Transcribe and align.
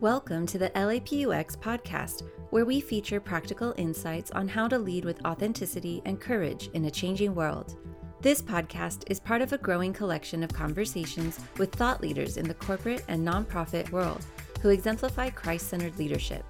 Welcome 0.00 0.46
to 0.46 0.58
the 0.58 0.70
LAPUX 0.70 1.58
podcast, 1.58 2.22
where 2.50 2.64
we 2.64 2.80
feature 2.80 3.18
practical 3.18 3.74
insights 3.76 4.30
on 4.30 4.46
how 4.46 4.68
to 4.68 4.78
lead 4.78 5.04
with 5.04 5.24
authenticity 5.26 6.00
and 6.04 6.20
courage 6.20 6.70
in 6.74 6.84
a 6.84 6.90
changing 6.90 7.34
world. 7.34 7.76
This 8.20 8.40
podcast 8.40 9.02
is 9.10 9.18
part 9.18 9.42
of 9.42 9.52
a 9.52 9.58
growing 9.58 9.92
collection 9.92 10.44
of 10.44 10.52
conversations 10.52 11.40
with 11.56 11.72
thought 11.72 12.00
leaders 12.00 12.36
in 12.36 12.46
the 12.46 12.54
corporate 12.54 13.04
and 13.08 13.26
nonprofit 13.26 13.90
world 13.90 14.24
who 14.60 14.68
exemplify 14.68 15.30
Christ 15.30 15.66
centered 15.66 15.98
leadership. 15.98 16.44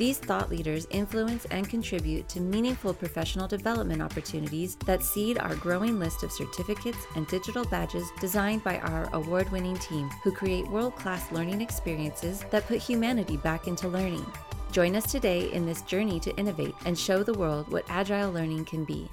These 0.00 0.16
thought 0.16 0.48
leaders 0.48 0.86
influence 0.88 1.44
and 1.50 1.68
contribute 1.68 2.26
to 2.30 2.40
meaningful 2.40 2.94
professional 2.94 3.46
development 3.46 4.00
opportunities 4.00 4.76
that 4.86 5.02
seed 5.02 5.36
our 5.36 5.54
growing 5.56 5.98
list 5.98 6.22
of 6.22 6.32
certificates 6.32 7.06
and 7.16 7.26
digital 7.26 7.66
badges 7.66 8.10
designed 8.18 8.64
by 8.64 8.78
our 8.78 9.10
award 9.12 9.52
winning 9.52 9.76
team 9.76 10.08
who 10.24 10.32
create 10.32 10.66
world 10.68 10.96
class 10.96 11.30
learning 11.32 11.60
experiences 11.60 12.46
that 12.50 12.66
put 12.66 12.78
humanity 12.78 13.36
back 13.36 13.66
into 13.66 13.88
learning. 13.88 14.24
Join 14.72 14.96
us 14.96 15.12
today 15.12 15.52
in 15.52 15.66
this 15.66 15.82
journey 15.82 16.18
to 16.20 16.34
innovate 16.38 16.74
and 16.86 16.98
show 16.98 17.22
the 17.22 17.34
world 17.34 17.70
what 17.70 17.84
agile 17.90 18.32
learning 18.32 18.64
can 18.64 18.86
be. 18.86 19.06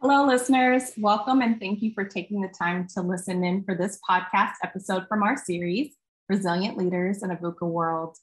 Hello, 0.00 0.26
listeners. 0.26 0.90
Welcome 0.98 1.40
and 1.40 1.60
thank 1.60 1.82
you 1.82 1.92
for 1.94 2.04
taking 2.04 2.40
the 2.40 2.48
time 2.48 2.88
to 2.94 3.00
listen 3.00 3.44
in 3.44 3.62
for 3.62 3.76
this 3.76 4.00
podcast 4.10 4.54
episode 4.64 5.06
from 5.08 5.22
our 5.22 5.36
series, 5.36 5.94
Resilient 6.28 6.76
Leaders 6.76 7.22
in 7.22 7.30
a 7.30 7.36
VUCA 7.36 7.62
World. 7.62 8.18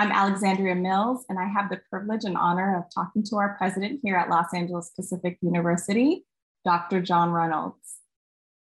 I'm 0.00 0.12
Alexandria 0.12 0.74
Mills, 0.74 1.26
and 1.28 1.38
I 1.38 1.44
have 1.44 1.68
the 1.68 1.78
privilege 1.90 2.24
and 2.24 2.34
honor 2.34 2.78
of 2.78 2.84
talking 2.90 3.22
to 3.24 3.36
our 3.36 3.54
president 3.58 4.00
here 4.02 4.16
at 4.16 4.30
Los 4.30 4.46
Angeles 4.54 4.92
Pacific 4.96 5.36
University, 5.42 6.24
Dr. 6.64 7.02
John 7.02 7.32
Reynolds. 7.32 7.98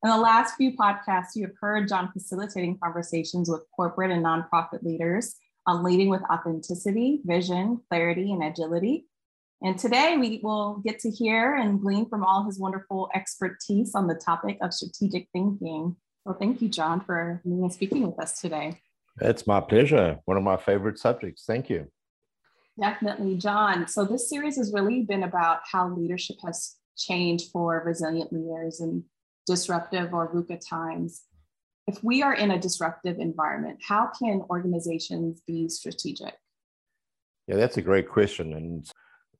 In 0.03 0.09
the 0.09 0.17
last 0.17 0.55
few 0.55 0.75
podcasts, 0.75 1.35
you 1.35 1.45
have 1.45 1.53
heard 1.61 1.87
John 1.87 2.11
facilitating 2.11 2.79
conversations 2.83 3.47
with 3.47 3.61
corporate 3.75 4.09
and 4.09 4.25
nonprofit 4.25 4.81
leaders 4.81 5.35
on 5.67 5.83
leading 5.83 6.09
with 6.09 6.23
authenticity, 6.31 7.21
vision, 7.23 7.79
clarity, 7.91 8.31
and 8.31 8.43
agility. 8.43 9.05
And 9.61 9.77
today 9.77 10.17
we 10.17 10.39
will 10.41 10.81
get 10.83 10.97
to 11.01 11.11
hear 11.11 11.57
and 11.57 11.79
glean 11.79 12.09
from 12.09 12.23
all 12.23 12.43
his 12.45 12.57
wonderful 12.57 13.07
expertise 13.13 13.93
on 13.93 14.07
the 14.07 14.15
topic 14.15 14.57
of 14.63 14.73
strategic 14.73 15.27
thinking. 15.31 15.95
So 16.25 16.33
thank 16.33 16.59
you, 16.59 16.69
John, 16.69 17.01
for 17.01 17.43
speaking 17.69 18.07
with 18.07 18.19
us 18.19 18.41
today. 18.41 18.81
It's 19.21 19.45
my 19.45 19.59
pleasure. 19.59 20.19
One 20.25 20.37
of 20.37 20.43
my 20.43 20.57
favorite 20.57 20.97
subjects. 20.97 21.43
Thank 21.45 21.69
you. 21.69 21.87
Definitely, 22.79 23.35
John. 23.35 23.87
So, 23.87 24.05
this 24.05 24.29
series 24.29 24.55
has 24.55 24.71
really 24.73 25.01
been 25.01 25.23
about 25.23 25.59
how 25.69 25.89
leadership 25.89 26.37
has 26.45 26.75
changed 26.97 27.51
for 27.51 27.83
resilient 27.85 28.31
leaders 28.31 28.79
in 28.79 29.03
disruptive 29.45 30.13
or 30.13 30.33
VUCA 30.33 30.59
times. 30.67 31.23
If 31.87 32.03
we 32.03 32.21
are 32.21 32.33
in 32.33 32.51
a 32.51 32.59
disruptive 32.59 33.19
environment, 33.19 33.79
how 33.85 34.11
can 34.17 34.43
organizations 34.49 35.41
be 35.45 35.67
strategic? 35.67 36.35
Yeah, 37.47 37.55
that's 37.55 37.77
a 37.77 37.81
great 37.81 38.07
question. 38.07 38.53
And 38.53 38.89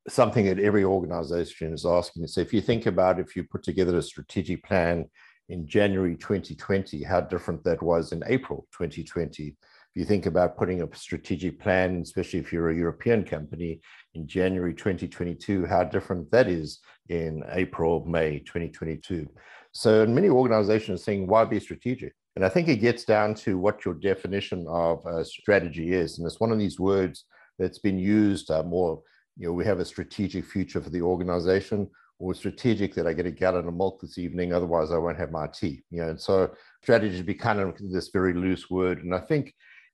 something 0.10 0.46
that 0.46 0.60
every 0.60 0.84
organization 0.84 1.74
is 1.74 1.86
asking. 1.86 2.28
So, 2.28 2.42
if 2.42 2.54
you 2.54 2.60
think 2.60 2.88
about 2.88 3.20
if 3.22 3.38
you 3.38 3.46
put 3.46 3.64
together 3.64 3.98
a 3.98 4.02
strategic 4.02 4.64
plan 4.66 5.06
in 5.50 5.68
January 5.68 6.16
2020, 6.16 7.04
how 7.04 7.22
different 7.22 7.64
that 7.64 7.82
was 7.82 8.12
in 8.12 8.24
April 8.28 8.68
2020. 8.72 9.48
If 9.48 9.56
you 9.96 10.06
think 10.06 10.28
about 10.28 10.58
putting 10.58 10.82
a 10.84 10.96
strategic 10.96 11.60
plan, 11.60 12.02
especially 12.02 12.40
if 12.40 12.54
you're 12.54 12.70
a 12.70 12.76
European 12.76 13.24
company 13.24 13.82
in 14.14 14.28
January 14.28 14.74
2022, 14.74 15.66
how 15.66 15.84
different 15.84 16.30
that 16.32 16.48
is 16.48 16.80
in 17.10 17.44
April, 17.52 18.06
May 18.06 18.40
2022. 18.40 19.28
So, 19.72 20.06
many 20.06 20.30
organizations 20.30 21.04
saying, 21.04 21.26
why 21.26 21.44
be 21.46 21.60
strategic? 21.60 22.14
And 22.36 22.46
I 22.46 22.50
think 22.50 22.68
it 22.68 22.78
gets 22.78 23.04
down 23.04 23.34
to 23.36 23.58
what 23.58 23.84
your 23.84 23.96
definition 23.96 24.66
of 24.70 25.06
a 25.06 25.26
strategy 25.26 25.94
is. 25.94 26.18
And 26.18 26.28
it's 26.28 26.40
one 26.40 26.52
of 26.52 26.60
these 26.60 26.80
words 26.80 27.26
that's 27.58 27.80
been 27.80 28.00
used 28.00 28.52
uh, 28.52 28.64
more. 28.64 29.02
You 29.38 29.48
know, 29.48 29.54
we 29.54 29.66
have 29.66 29.80
a 29.80 29.86
strategic 29.86 30.46
future 30.46 30.82
for 30.82 30.90
the 30.90 31.02
organization 31.02 31.90
or 32.20 32.34
strategic 32.34 32.94
that 32.94 33.08
I 33.08 33.14
get 33.14 33.26
a 33.26 33.32
gallon 33.32 33.68
of 33.68 33.74
milk 33.74 34.02
this 34.02 34.18
evening, 34.18 34.54
otherwise 34.54 34.92
I 34.92 34.98
won't 34.98 35.18
have 35.18 35.32
my 35.32 35.48
tea. 35.48 35.84
You 35.90 36.02
know, 36.02 36.10
and 36.10 36.22
so 36.22 36.52
strategy 36.84 37.16
has 37.16 37.26
become 37.26 37.58
kind 37.58 37.70
of 37.70 37.92
this 37.92 38.10
very 38.10 38.34
loose 38.34 38.70
word. 38.70 39.04
And 39.04 39.16
I 39.16 39.20
think, 39.20 39.54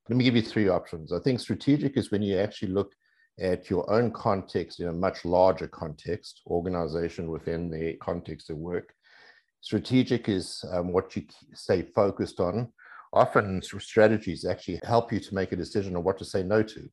let 0.09 0.17
me 0.17 0.23
give 0.23 0.35
you 0.35 0.41
three 0.41 0.67
options. 0.67 1.13
I 1.13 1.19
think 1.19 1.39
strategic 1.39 1.97
is 1.97 2.11
when 2.11 2.23
you 2.23 2.37
actually 2.37 2.71
look 2.71 2.91
at 3.39 3.69
your 3.69 3.89
own 3.91 4.11
context 4.11 4.79
in 4.79 4.87
a 4.87 4.93
much 4.93 5.23
larger 5.23 5.67
context, 5.67 6.41
organization 6.47 7.29
within 7.29 7.69
the 7.69 7.95
context 8.01 8.49
of 8.49 8.57
work. 8.57 8.93
Strategic 9.61 10.27
is 10.27 10.63
um, 10.71 10.91
what 10.91 11.15
you 11.15 11.23
stay 11.53 11.83
focused 11.83 12.39
on. 12.39 12.71
Often 13.13 13.61
strategies 13.61 14.45
actually 14.45 14.79
help 14.83 15.11
you 15.13 15.19
to 15.19 15.35
make 15.35 15.51
a 15.51 15.55
decision 15.55 15.95
on 15.95 16.03
what 16.03 16.17
to 16.17 16.25
say 16.25 16.43
no 16.43 16.63
to 16.63 16.89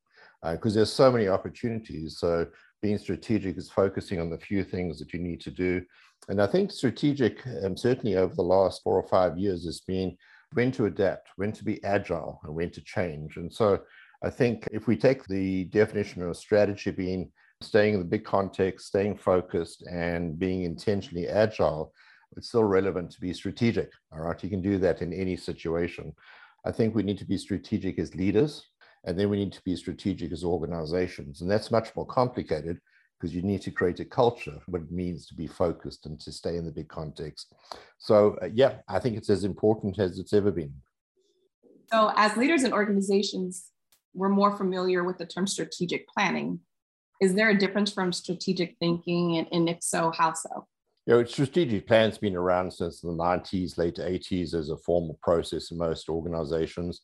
because 0.51 0.75
uh, 0.75 0.79
there's 0.79 0.93
so 0.93 1.11
many 1.11 1.29
opportunities. 1.29 2.19
So 2.19 2.47
being 2.83 2.99
strategic 2.99 3.57
is 3.57 3.71
focusing 3.71 4.21
on 4.21 4.29
the 4.29 4.39
few 4.39 4.65
things 4.65 4.99
that 4.99 5.13
you 5.15 5.21
need 5.21 5.41
to 5.41 5.51
do. 5.51 5.81
And 6.29 6.43
I 6.43 6.47
think 6.47 6.71
strategic, 6.71 7.47
um, 7.65 7.77
certainly 7.77 8.17
over 8.17 8.35
the 8.35 8.43
last 8.43 8.83
four 8.83 9.01
or 9.01 9.09
five 9.09 9.39
years, 9.39 9.65
has 9.65 9.81
been 9.81 10.17
when 10.53 10.71
to 10.73 10.87
adapt, 10.87 11.29
when 11.37 11.53
to 11.53 11.65
be 11.65 11.83
agile, 11.85 12.41
and 12.45 12.55
when 12.55 12.71
to 12.73 12.81
change. 12.83 13.37
And 13.37 13.53
so 13.53 13.81
I 14.23 14.31
think 14.31 14.69
if 14.71 14.87
we 14.87 14.97
take 14.97 15.25
the 15.25 15.65
definition 15.65 16.23
of 16.23 16.37
strategy 16.37 16.91
being 16.91 17.31
staying 17.61 17.95
in 17.95 18.01
the 18.01 18.07
big 18.07 18.25
context, 18.25 18.89
staying 18.89 19.17
focused, 19.17 19.83
and 19.83 20.39
being 20.39 20.65
intentionally 20.65 21.29
agile, 21.29 21.93
it's 22.37 22.49
still 22.49 22.65
relevant 22.65 23.11
to 23.13 23.21
be 23.21 23.33
strategic. 23.33 23.91
All 24.13 24.21
right. 24.21 24.43
You 24.43 24.51
can 24.51 24.63
do 24.63 24.79
that 24.79 25.03
in 25.03 25.13
any 25.13 25.37
situation. 25.37 26.13
I 26.65 26.73
think 26.73 26.95
we 26.95 27.03
need 27.03 27.19
to 27.19 27.25
be 27.25 27.39
strategic 27.39 27.99
as 27.99 28.15
leaders 28.15 28.67
and 29.05 29.19
then 29.19 29.29
we 29.29 29.37
need 29.37 29.53
to 29.53 29.63
be 29.63 29.77
strategic 29.77 30.33
as 30.33 30.45
organizations. 30.45 31.41
And 31.41 31.51
that's 31.51 31.71
much 31.71 31.95
more 31.97 32.07
complicated 32.07 32.79
because 33.19 33.35
you 33.35 33.43
need 33.43 33.63
to 33.63 33.71
create 33.71 34.01
a 34.01 34.05
culture, 34.05 34.59
what 34.67 34.83
it 34.83 34.91
means 34.91 35.27
to 35.27 35.35
be 35.35 35.47
focused 35.47 36.07
and 36.07 36.19
to 36.21 36.33
stay 36.33 36.57
in 36.57 36.65
the 36.65 36.73
big 36.73 36.89
context. 36.89 37.55
So, 37.99 38.37
uh, 38.43 38.49
yeah, 38.53 38.79
I 38.89 38.99
think 38.99 39.17
it's 39.17 39.31
as 39.31 39.45
important 39.45 39.99
as 39.99 40.19
it's 40.19 40.33
ever 40.33 40.51
been. 40.51 40.75
So, 41.93 42.13
as 42.17 42.37
leaders 42.37 42.65
in 42.65 42.73
organizations, 42.73 43.71
we're 44.15 44.29
more 44.29 44.57
familiar 44.57 45.05
with 45.05 45.19
the 45.19 45.27
term 45.27 45.47
strategic 45.47 46.09
planning. 46.09 46.61
Is 47.21 47.35
there 47.35 47.51
a 47.51 47.59
difference 47.59 47.93
from 47.93 48.13
strategic 48.13 48.77
thinking? 48.79 49.37
And, 49.37 49.47
and 49.53 49.69
if 49.69 49.79
so, 49.83 50.13
how 50.17 50.33
so? 50.33 50.67
You 51.07 51.15
know, 51.15 51.25
strategic 51.25 51.87
plan's 51.87 52.19
been 52.19 52.37
around 52.37 52.73
since 52.73 53.01
the 53.01 53.09
90s, 53.09 53.79
late 53.79 53.97
80s 53.97 54.55
as 54.55 54.71
a 54.71 54.77
formal 54.79 55.19
process 55.23 55.71
in 55.71 55.79
most 55.79 56.09
organizations 56.09 57.01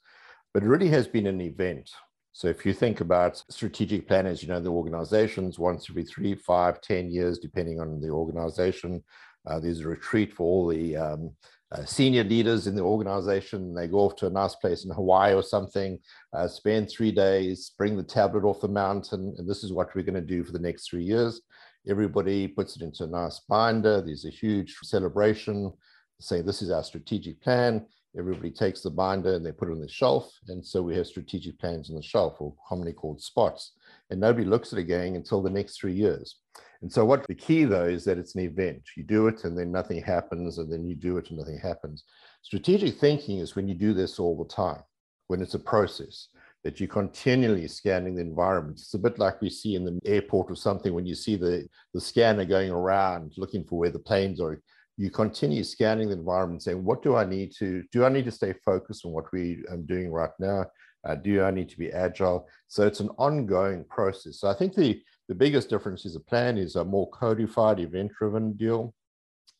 but 0.52 0.62
it 0.62 0.66
really 0.66 0.88
has 0.88 1.06
been 1.06 1.26
an 1.26 1.40
event. 1.40 1.90
So 2.32 2.46
if 2.46 2.64
you 2.64 2.72
think 2.72 3.00
about 3.00 3.42
strategic 3.50 4.06
planners, 4.06 4.42
you 4.42 4.48
know, 4.48 4.60
the 4.60 4.70
organizations 4.70 5.58
once 5.58 5.88
every 5.90 6.04
three, 6.04 6.34
five, 6.34 6.80
ten 6.80 7.10
years, 7.10 7.38
depending 7.38 7.80
on 7.80 8.00
the 8.00 8.10
organization, 8.10 9.02
uh, 9.46 9.58
there's 9.58 9.80
a 9.80 9.88
retreat 9.88 10.32
for 10.32 10.44
all 10.44 10.68
the 10.68 10.96
um, 10.96 11.30
uh, 11.72 11.84
senior 11.84 12.24
leaders 12.24 12.66
in 12.66 12.74
the 12.74 12.82
organization. 12.82 13.74
They 13.74 13.88
go 13.88 13.98
off 13.98 14.16
to 14.16 14.26
a 14.26 14.30
nice 14.30 14.54
place 14.54 14.84
in 14.84 14.90
Hawaii 14.90 15.34
or 15.34 15.42
something, 15.42 15.98
uh, 16.32 16.46
spend 16.48 16.90
three 16.90 17.12
days, 17.12 17.72
bring 17.76 17.96
the 17.96 18.02
tablet 18.02 18.44
off 18.44 18.60
the 18.60 18.68
mountain, 18.68 19.34
and 19.36 19.48
this 19.48 19.64
is 19.64 19.72
what 19.72 19.94
we're 19.94 20.02
going 20.02 20.14
to 20.14 20.20
do 20.20 20.44
for 20.44 20.52
the 20.52 20.58
next 20.58 20.88
three 20.88 21.04
years. 21.04 21.40
Everybody 21.88 22.46
puts 22.46 22.76
it 22.76 22.82
into 22.82 23.04
a 23.04 23.08
nice 23.08 23.40
binder. 23.48 24.00
There's 24.00 24.26
a 24.26 24.30
huge 24.30 24.76
celebration, 24.82 25.72
saying 26.20 26.46
this 26.46 26.62
is 26.62 26.70
our 26.70 26.84
strategic 26.84 27.40
plan 27.40 27.86
everybody 28.16 28.50
takes 28.50 28.82
the 28.82 28.90
binder 28.90 29.34
and 29.34 29.44
they 29.44 29.52
put 29.52 29.68
it 29.68 29.72
on 29.72 29.80
the 29.80 29.88
shelf. 29.88 30.32
And 30.48 30.64
so 30.64 30.82
we 30.82 30.96
have 30.96 31.06
strategic 31.06 31.58
plans 31.58 31.90
on 31.90 31.96
the 31.96 32.02
shelf, 32.02 32.36
or 32.40 32.54
commonly 32.68 32.92
called 32.92 33.20
spots. 33.20 33.72
And 34.10 34.20
nobody 34.20 34.44
looks 34.44 34.72
at 34.72 34.78
it 34.78 34.82
again 34.82 35.16
until 35.16 35.42
the 35.42 35.50
next 35.50 35.78
three 35.78 35.92
years. 35.92 36.36
And 36.80 36.92
so 36.92 37.04
what 37.04 37.26
the 37.26 37.34
key 37.34 37.64
though 37.64 37.86
is 37.86 38.04
that 38.04 38.18
it's 38.18 38.34
an 38.34 38.42
event. 38.42 38.82
You 38.96 39.02
do 39.02 39.26
it 39.26 39.44
and 39.44 39.58
then 39.58 39.72
nothing 39.72 40.02
happens, 40.02 40.58
and 40.58 40.72
then 40.72 40.86
you 40.86 40.94
do 40.94 41.18
it 41.18 41.28
and 41.30 41.38
nothing 41.38 41.58
happens. 41.58 42.04
Strategic 42.42 42.98
thinking 42.98 43.38
is 43.38 43.56
when 43.56 43.68
you 43.68 43.74
do 43.74 43.92
this 43.92 44.18
all 44.18 44.36
the 44.38 44.54
time, 44.54 44.82
when 45.26 45.42
it's 45.42 45.54
a 45.54 45.58
process 45.58 46.28
that 46.64 46.80
you're 46.80 46.88
continually 46.88 47.68
scanning 47.68 48.16
the 48.16 48.20
environment. 48.20 48.78
It's 48.78 48.94
a 48.94 48.98
bit 48.98 49.18
like 49.18 49.40
we 49.40 49.48
see 49.48 49.76
in 49.76 49.84
the 49.84 49.98
airport 50.04 50.50
or 50.50 50.56
something 50.56 50.92
when 50.92 51.06
you 51.06 51.14
see 51.14 51.36
the, 51.36 51.68
the 51.94 52.00
scanner 52.00 52.44
going 52.44 52.70
around 52.70 53.32
looking 53.36 53.64
for 53.64 53.78
where 53.78 53.90
the 53.90 53.98
planes 53.98 54.40
are 54.40 54.60
you 54.98 55.10
continue 55.10 55.62
scanning 55.62 56.08
the 56.08 56.14
environment 56.14 56.60
saying 56.60 56.84
what 56.84 57.02
do 57.02 57.14
i 57.14 57.24
need 57.24 57.52
to 57.56 57.84
do 57.92 58.04
i 58.04 58.08
need 58.08 58.24
to 58.24 58.32
stay 58.32 58.52
focused 58.64 59.06
on 59.06 59.12
what 59.12 59.32
we 59.32 59.64
am 59.70 59.86
doing 59.86 60.10
right 60.10 60.30
now? 60.38 60.66
Uh, 61.06 61.14
do 61.14 61.42
i 61.42 61.50
need 61.50 61.68
to 61.68 61.78
be 61.78 61.92
agile? 61.92 62.46
So 62.66 62.86
it's 62.86 63.00
an 63.00 63.08
ongoing 63.16 63.84
process. 63.88 64.40
So 64.40 64.48
i 64.48 64.54
think 64.54 64.74
the 64.74 65.00
the 65.28 65.34
biggest 65.34 65.70
difference 65.70 66.04
is 66.04 66.16
a 66.16 66.20
plan 66.20 66.58
is 66.58 66.74
a 66.76 66.84
more 66.84 67.08
codified 67.10 67.80
event 67.80 68.12
driven 68.18 68.54
deal. 68.54 68.94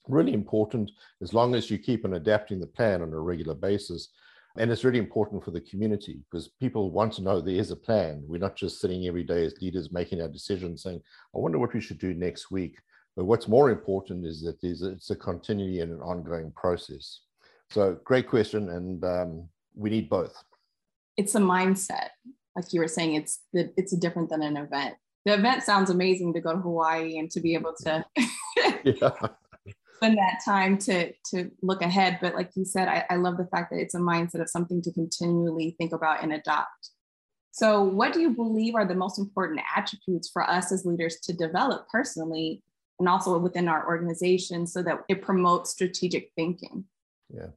Really 0.08 0.32
important 0.32 0.90
as 1.22 1.34
long 1.34 1.54
as 1.54 1.70
you 1.70 1.78
keep 1.78 2.04
on 2.04 2.14
adapting 2.14 2.58
the 2.58 2.66
plan 2.66 3.02
on 3.02 3.12
a 3.12 3.20
regular 3.20 3.54
basis. 3.54 4.08
And 4.56 4.72
it's 4.72 4.82
really 4.82 4.98
important 4.98 5.44
for 5.44 5.50
the 5.50 5.60
community 5.60 6.20
because 6.24 6.48
people 6.58 6.90
want 6.90 7.12
to 7.12 7.22
know 7.22 7.40
there 7.40 7.54
is 7.54 7.70
a 7.70 7.76
plan. 7.76 8.24
We're 8.26 8.38
not 8.38 8.56
just 8.56 8.80
sitting 8.80 9.06
every 9.06 9.22
day 9.22 9.44
as 9.44 9.60
leaders 9.60 9.92
making 9.92 10.22
our 10.22 10.28
decisions 10.28 10.82
saying 10.82 11.00
i 11.34 11.38
wonder 11.38 11.58
what 11.58 11.74
we 11.74 11.80
should 11.80 11.98
do 11.98 12.14
next 12.14 12.50
week 12.50 12.78
but 13.18 13.24
what's 13.24 13.48
more 13.48 13.68
important 13.68 14.24
is 14.24 14.42
that 14.42 14.62
it's 14.62 15.10
a 15.10 15.16
continuity 15.16 15.80
and 15.80 15.90
an 15.90 16.00
ongoing 16.00 16.52
process. 16.52 17.22
So 17.68 17.98
great 18.04 18.28
question. 18.28 18.68
And 18.68 19.04
um, 19.04 19.48
we 19.74 19.90
need 19.90 20.08
both. 20.08 20.40
It's 21.16 21.34
a 21.34 21.40
mindset. 21.40 22.10
Like 22.54 22.72
you 22.72 22.78
were 22.78 22.86
saying, 22.86 23.14
it's 23.14 23.40
it's 23.52 23.96
different 23.96 24.30
than 24.30 24.42
an 24.42 24.56
event. 24.56 24.94
The 25.24 25.34
event 25.34 25.64
sounds 25.64 25.90
amazing 25.90 26.32
to 26.34 26.40
go 26.40 26.52
to 26.52 26.60
Hawaii 26.60 27.18
and 27.18 27.28
to 27.32 27.40
be 27.40 27.54
able 27.54 27.74
to 27.80 28.04
yeah. 28.84 29.10
spend 29.96 30.16
that 30.16 30.38
time 30.44 30.78
to 30.78 31.12
to 31.32 31.50
look 31.60 31.82
ahead. 31.82 32.20
But 32.22 32.36
like 32.36 32.50
you 32.54 32.64
said, 32.64 32.86
I, 32.86 33.04
I 33.10 33.16
love 33.16 33.36
the 33.36 33.48
fact 33.48 33.72
that 33.72 33.80
it's 33.80 33.96
a 33.96 33.98
mindset 33.98 34.42
of 34.42 34.48
something 34.48 34.80
to 34.82 34.92
continually 34.92 35.74
think 35.76 35.92
about 35.92 36.22
and 36.22 36.32
adopt. 36.32 36.90
So, 37.50 37.82
what 37.82 38.12
do 38.12 38.20
you 38.20 38.30
believe 38.30 38.76
are 38.76 38.86
the 38.86 38.94
most 38.94 39.18
important 39.18 39.58
attributes 39.76 40.30
for 40.30 40.48
us 40.48 40.70
as 40.70 40.86
leaders 40.86 41.18
to 41.24 41.32
develop 41.32 41.88
personally 41.88 42.62
and 42.98 43.08
also 43.08 43.38
within 43.38 43.68
our 43.68 43.86
organization 43.86 44.66
so 44.66 44.82
that 44.82 45.04
it 45.08 45.22
promotes 45.22 45.70
strategic 45.70 46.32
thinking? 46.34 46.84
Yeah. 47.32 47.48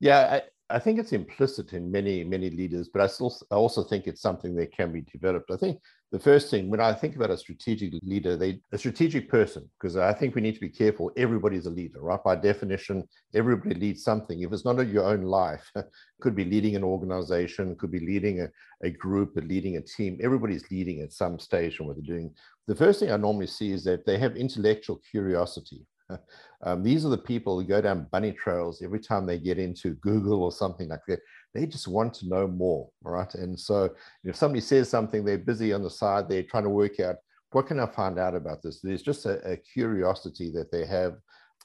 Yeah, 0.00 0.40
I 0.70 0.78
think 0.78 0.98
it's 0.98 1.12
implicit 1.12 1.74
in 1.74 1.92
many, 1.92 2.24
many 2.24 2.48
leaders, 2.48 2.88
but 2.88 3.02
I 3.02 3.06
still 3.06 3.36
I 3.50 3.54
also 3.54 3.82
think 3.82 4.06
it's 4.06 4.22
something 4.22 4.54
that 4.54 4.72
can 4.72 4.92
be 4.92 5.02
developed. 5.02 5.50
I 5.50 5.56
think 5.56 5.78
the 6.10 6.18
first 6.18 6.50
thing 6.50 6.70
when 6.70 6.80
I 6.80 6.94
think 6.94 7.16
about 7.16 7.30
a 7.30 7.36
strategic 7.36 7.92
leader, 8.02 8.34
they 8.34 8.60
a 8.72 8.78
strategic 8.78 9.28
person, 9.28 9.70
because 9.78 9.98
I 9.98 10.14
think 10.14 10.34
we 10.34 10.40
need 10.40 10.54
to 10.54 10.60
be 10.60 10.70
careful. 10.70 11.10
Everybody's 11.18 11.66
a 11.66 11.70
leader, 11.70 12.00
right? 12.00 12.22
By 12.24 12.36
definition, 12.36 13.06
everybody 13.34 13.74
leads 13.74 14.04
something. 14.04 14.40
If 14.40 14.52
it's 14.54 14.64
not 14.64 14.80
your 14.88 15.04
own 15.04 15.22
life, 15.22 15.70
could 16.22 16.34
be 16.34 16.46
leading 16.46 16.76
an 16.76 16.84
organization, 16.84 17.76
could 17.76 17.90
be 17.90 18.00
leading 18.00 18.40
a, 18.40 18.48
a 18.82 18.90
group, 18.90 19.32
leading 19.36 19.76
a 19.76 19.82
team. 19.82 20.18
Everybody's 20.22 20.70
leading 20.70 21.02
at 21.02 21.12
some 21.12 21.38
stage 21.38 21.78
and 21.78 21.88
what 21.88 21.96
they're 21.96 22.16
doing. 22.16 22.34
The 22.68 22.76
first 22.76 23.00
thing 23.00 23.12
I 23.12 23.18
normally 23.18 23.48
see 23.48 23.70
is 23.72 23.84
that 23.84 24.06
they 24.06 24.16
have 24.16 24.36
intellectual 24.36 25.02
curiosity 25.10 25.84
um, 26.62 26.82
these 26.82 27.04
are 27.04 27.10
the 27.10 27.18
people 27.18 27.60
who 27.60 27.66
go 27.66 27.80
down 27.80 28.08
bunny 28.12 28.32
trails 28.32 28.82
every 28.82 29.00
time 29.00 29.26
they 29.26 29.38
get 29.38 29.58
into 29.58 29.94
Google 29.96 30.42
or 30.42 30.52
something 30.52 30.88
like 30.88 31.04
that. 31.08 31.20
They 31.54 31.66
just 31.66 31.88
want 31.88 32.14
to 32.14 32.28
know 32.28 32.46
more, 32.46 32.88
right? 33.02 33.32
And 33.34 33.58
so 33.58 33.90
if 34.24 34.36
somebody 34.36 34.60
says 34.60 34.88
something, 34.88 35.24
they're 35.24 35.38
busy 35.38 35.72
on 35.72 35.82
the 35.82 35.90
side, 35.90 36.28
they're 36.28 36.42
trying 36.42 36.64
to 36.64 36.70
work 36.70 37.00
out 37.00 37.16
what 37.52 37.68
can 37.68 37.78
I 37.78 37.86
find 37.86 38.18
out 38.18 38.34
about 38.34 38.62
this. 38.62 38.80
There's 38.80 39.02
just 39.02 39.26
a, 39.26 39.38
a 39.52 39.56
curiosity 39.56 40.50
that 40.54 40.72
they 40.72 40.84
have 40.86 41.14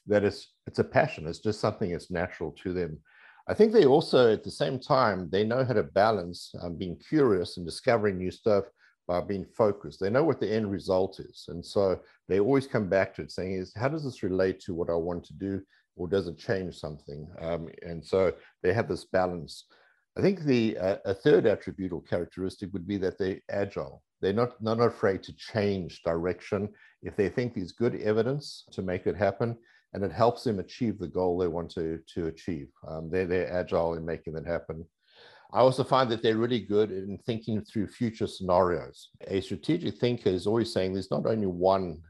that 0.06 0.24
is 0.24 0.48
it's 0.68 0.80
a 0.80 0.84
passion. 0.84 1.28
It's 1.28 1.40
just 1.40 1.60
something 1.60 1.92
that's 1.92 2.12
natural 2.12 2.56
to 2.64 2.74
them. 2.74 3.00
I 3.48 3.56
think 3.56 3.74
they 3.74 3.86
also, 3.86 4.32
at 4.32 4.44
the 4.44 4.52
same 4.52 4.80
time, 4.80 5.30
they 5.32 5.44
know 5.44 5.66
how 5.66 5.74
to 5.74 5.82
balance 5.82 6.54
um, 6.62 6.78
being 6.78 6.96
curious 6.98 7.58
and 7.58 7.66
discovering 7.66 8.20
new 8.20 8.30
stuff 8.30 8.66
by 9.10 9.20
being 9.20 9.46
focused. 9.58 10.00
They 10.00 10.12
know 10.12 10.24
what 10.24 10.40
the 10.40 10.54
end 10.54 10.70
result 10.70 11.20
is. 11.20 11.46
And 11.48 11.66
so 11.66 12.00
they 12.28 12.40
always 12.40 12.68
come 12.68 12.88
back 12.88 13.16
to 13.16 13.24
it 13.24 13.32
saying 13.32 13.54
is, 13.54 13.74
how 13.76 13.88
does 13.88 14.04
this 14.04 14.22
relate 14.22 14.60
to 14.62 14.76
what 14.76 14.92
I 14.92 14.94
want 14.94 15.24
to 15.26 15.34
do? 15.34 15.64
Or 15.96 16.08
does 16.08 16.28
it 16.28 16.38
change 16.38 16.76
something? 16.78 17.28
Um, 17.42 17.70
and 17.82 18.06
so 18.06 18.32
they 18.62 18.72
have 18.72 18.88
this 18.88 19.06
balance. 19.06 19.66
I 20.16 20.22
think 20.22 20.42
the 20.42 20.78
uh, 20.78 20.98
a 21.06 21.16
third 21.16 21.48
attribute 21.48 21.92
or 21.92 22.04
characteristic 22.04 22.72
would 22.72 22.88
be 22.88 22.98
that 22.98 23.18
they're 23.18 23.42
agile. 23.50 24.04
They're 24.22 24.32
not, 24.32 24.62
not 24.62 24.80
afraid 24.80 25.24
to 25.24 25.36
change 25.36 26.04
direction 26.04 26.70
if 27.02 27.16
they 27.16 27.30
think 27.30 27.56
there's 27.56 27.72
good 27.72 27.96
evidence 28.02 28.66
to 28.74 28.84
make 28.84 29.08
it 29.08 29.16
happen 29.16 29.58
and 29.94 30.04
it 30.04 30.12
helps 30.12 30.44
them 30.44 30.60
achieve 30.60 31.00
the 31.00 31.08
goal 31.08 31.40
they 31.40 31.48
want 31.48 31.72
to, 31.72 32.00
to 32.14 32.28
achieve. 32.28 32.68
Um, 32.88 33.10
they're, 33.10 33.26
they're 33.26 33.52
agile 33.52 33.96
in 33.96 34.06
making 34.06 34.34
that 34.34 34.46
happen. 34.46 34.86
I 35.52 35.60
also 35.60 35.84
find 35.84 36.10
that 36.12 36.22
they're 36.22 36.38
really 36.38 36.60
good 36.60 36.92
in 36.92 37.18
thinking 37.26 37.62
through 37.62 37.88
future 37.88 38.28
scenarios. 38.28 39.10
A 39.28 39.42
strategic 39.42 39.98
thinker 39.98 40.30
is 40.30 40.46
always 40.46 40.72
saying 40.72 40.94
there's 40.94 41.12
not 41.12 41.26
only 41.26 41.48
one 41.48 42.02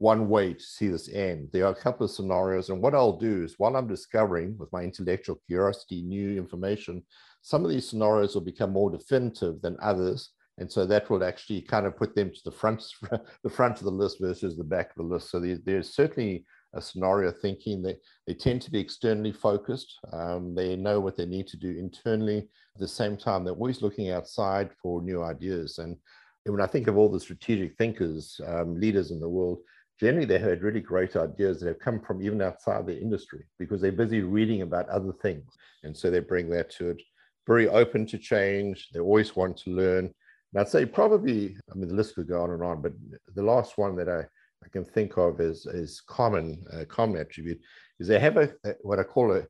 one 0.00 0.28
way 0.28 0.54
to 0.54 0.62
see 0.62 0.86
this 0.86 1.08
end. 1.12 1.48
There 1.52 1.66
are 1.66 1.72
a 1.72 1.82
couple 1.82 2.04
of 2.04 2.12
scenarios, 2.12 2.70
and 2.70 2.80
what 2.80 2.94
I'll 2.94 3.18
do 3.18 3.42
is 3.42 3.56
while 3.58 3.76
I'm 3.76 3.88
discovering 3.88 4.56
with 4.56 4.72
my 4.72 4.82
intellectual 4.82 5.40
curiosity 5.46 6.02
new 6.02 6.38
information, 6.38 7.02
some 7.42 7.64
of 7.64 7.70
these 7.70 7.88
scenarios 7.88 8.34
will 8.34 8.42
become 8.42 8.70
more 8.70 8.90
definitive 8.90 9.60
than 9.60 9.76
others, 9.82 10.30
and 10.58 10.70
so 10.70 10.86
that 10.86 11.10
will 11.10 11.24
actually 11.24 11.62
kind 11.62 11.84
of 11.84 11.96
put 11.96 12.14
them 12.14 12.30
to 12.30 12.40
the 12.44 12.52
front 12.52 12.82
the 13.42 13.50
front 13.50 13.78
of 13.78 13.84
the 13.84 13.90
list 13.90 14.18
versus 14.20 14.56
the 14.56 14.64
back 14.64 14.90
of 14.90 14.96
the 14.96 15.14
list. 15.14 15.30
So 15.30 15.40
there's 15.40 15.94
certainly 15.94 16.36
a 16.36 16.44
scenario 16.80 17.32
thinking. 17.32 17.82
They, 17.82 17.96
they 18.26 18.34
tend 18.34 18.62
to 18.62 18.70
be 18.70 18.78
externally 18.80 19.32
focused. 19.32 19.98
Um, 20.12 20.54
they 20.54 20.76
know 20.76 21.00
what 21.00 21.16
they 21.16 21.26
need 21.26 21.46
to 21.48 21.56
do 21.56 21.70
internally. 21.70 22.38
At 22.74 22.80
the 22.80 22.88
same 22.88 23.16
time, 23.16 23.44
they're 23.44 23.54
always 23.54 23.82
looking 23.82 24.10
outside 24.10 24.70
for 24.80 25.02
new 25.02 25.22
ideas. 25.22 25.78
And, 25.78 25.96
when 26.44 26.62
I 26.62 26.66
think 26.66 26.86
of 26.86 26.96
all 26.96 27.10
the 27.10 27.20
strategic 27.20 27.76
thinkers, 27.76 28.40
um, 28.46 28.80
leaders 28.80 29.10
in 29.10 29.20
the 29.20 29.28
world, 29.28 29.58
generally 30.00 30.26
they 30.26 30.38
had 30.38 30.62
really 30.62 30.80
great 30.80 31.16
ideas 31.16 31.60
that 31.60 31.68
have 31.68 31.78
come 31.78 32.00
from 32.00 32.22
even 32.22 32.40
outside 32.40 32.86
the 32.86 32.98
industry 32.98 33.44
because 33.58 33.80
they're 33.80 33.92
busy 33.92 34.22
reading 34.22 34.62
about 34.62 34.88
other 34.88 35.12
things. 35.20 35.44
And 35.82 35.96
so 35.96 36.10
they 36.10 36.20
bring 36.20 36.48
that 36.50 36.70
to 36.72 36.90
it. 36.90 37.02
Very 37.46 37.68
open 37.68 38.06
to 38.06 38.18
change. 38.18 38.88
They 38.92 39.00
always 39.00 39.36
want 39.36 39.56
to 39.58 39.70
learn. 39.70 40.06
And 40.52 40.60
I'd 40.60 40.68
say 40.68 40.86
probably, 40.86 41.56
I 41.70 41.74
mean, 41.74 41.88
the 41.88 41.94
list 41.94 42.14
could 42.14 42.28
go 42.28 42.40
on 42.42 42.50
and 42.50 42.62
on, 42.62 42.80
but 42.80 42.92
the 43.34 43.42
last 43.42 43.76
one 43.76 43.96
that 43.96 44.08
I 44.08 44.24
I 44.64 44.68
can 44.68 44.84
think 44.84 45.16
of 45.16 45.40
as, 45.40 45.66
as 45.66 46.00
common, 46.00 46.64
uh, 46.72 46.84
common 46.86 47.20
attribute 47.20 47.60
is 47.98 48.08
they 48.08 48.18
have 48.18 48.36
a, 48.36 48.50
a, 48.64 48.74
what 48.82 48.98
I 48.98 49.04
call 49.04 49.32
a, 49.32 49.46